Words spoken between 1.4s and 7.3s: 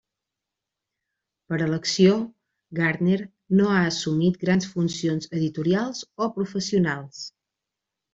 Per elecció, Gardner no ha assumit grans funcions editorials o professionals.